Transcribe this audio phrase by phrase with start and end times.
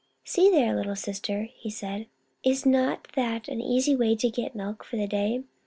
[0.33, 2.07] "See there, little sister," he said."
[2.43, 5.43] Is not that an easy way to get milk for the day